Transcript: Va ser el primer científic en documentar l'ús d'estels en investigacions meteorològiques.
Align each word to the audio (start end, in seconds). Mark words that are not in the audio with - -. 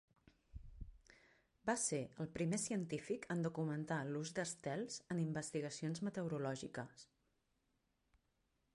Va 1.69 1.75
ser 1.81 1.99
el 2.23 2.29
primer 2.37 2.59
científic 2.63 3.29
en 3.35 3.45
documentar 3.49 3.99
l'ús 4.15 4.33
d'estels 4.39 4.99
en 5.17 5.23
investigacions 5.27 6.05
meteorològiques. 6.09 7.09